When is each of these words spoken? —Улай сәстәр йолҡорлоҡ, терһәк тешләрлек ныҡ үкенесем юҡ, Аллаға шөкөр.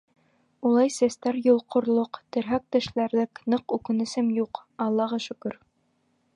—Улай 0.69 0.87
сәстәр 0.95 1.37
йолҡорлоҡ, 1.41 2.19
терһәк 2.37 2.65
тешләрлек 2.77 3.45
ныҡ 3.55 3.77
үкенесем 3.79 4.35
юҡ, 4.41 4.65
Аллаға 4.87 5.25
шөкөр. 5.31 5.63